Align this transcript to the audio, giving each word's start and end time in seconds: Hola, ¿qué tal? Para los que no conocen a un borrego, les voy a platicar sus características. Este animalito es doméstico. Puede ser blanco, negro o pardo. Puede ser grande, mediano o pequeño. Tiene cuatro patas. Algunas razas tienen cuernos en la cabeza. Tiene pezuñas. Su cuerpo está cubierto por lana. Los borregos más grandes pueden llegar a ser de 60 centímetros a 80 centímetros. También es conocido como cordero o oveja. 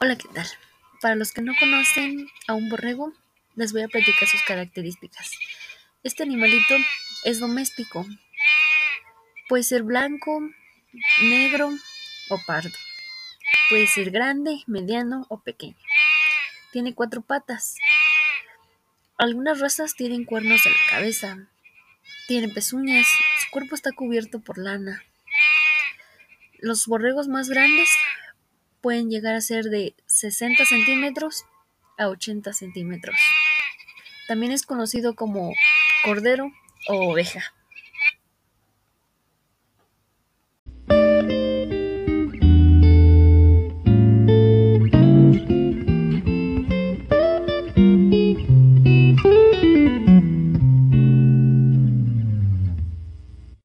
Hola, 0.00 0.16
¿qué 0.16 0.28
tal? 0.32 0.46
Para 1.00 1.16
los 1.16 1.32
que 1.32 1.42
no 1.42 1.54
conocen 1.58 2.28
a 2.46 2.54
un 2.54 2.68
borrego, 2.68 3.12
les 3.56 3.72
voy 3.72 3.82
a 3.82 3.88
platicar 3.88 4.28
sus 4.28 4.42
características. 4.42 5.32
Este 6.04 6.22
animalito 6.22 6.76
es 7.24 7.40
doméstico. 7.40 8.06
Puede 9.48 9.64
ser 9.64 9.82
blanco, 9.82 10.40
negro 11.22 11.72
o 12.28 12.38
pardo. 12.46 12.70
Puede 13.70 13.88
ser 13.88 14.12
grande, 14.12 14.62
mediano 14.68 15.26
o 15.30 15.42
pequeño. 15.42 15.74
Tiene 16.70 16.94
cuatro 16.94 17.22
patas. 17.22 17.74
Algunas 19.16 19.58
razas 19.58 19.96
tienen 19.96 20.24
cuernos 20.24 20.64
en 20.64 20.72
la 20.74 20.90
cabeza. 20.90 21.48
Tiene 22.28 22.48
pezuñas. 22.48 23.08
Su 23.40 23.50
cuerpo 23.50 23.74
está 23.74 23.90
cubierto 23.90 24.38
por 24.38 24.58
lana. 24.58 25.02
Los 26.60 26.86
borregos 26.86 27.26
más 27.26 27.48
grandes 27.48 27.90
pueden 28.88 29.10
llegar 29.10 29.34
a 29.34 29.42
ser 29.42 29.64
de 29.64 29.94
60 30.06 30.64
centímetros 30.64 31.44
a 31.98 32.08
80 32.08 32.54
centímetros. 32.54 33.18
También 34.28 34.50
es 34.50 34.64
conocido 34.64 35.14
como 35.14 35.52
cordero 36.06 36.50
o 36.88 37.12
oveja. 37.12 37.52